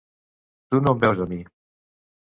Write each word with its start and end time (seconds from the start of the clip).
Tu 0.71 0.81
no 0.87 0.95
em 0.97 1.03
veus 1.05 1.23
a 1.27 1.31
mi. 1.35 1.41